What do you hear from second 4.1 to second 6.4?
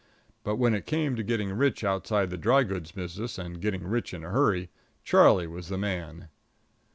in a hurry, Charlie was the man.